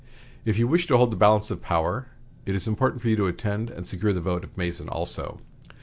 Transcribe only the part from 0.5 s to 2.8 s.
you wish to hold the balance of power, it is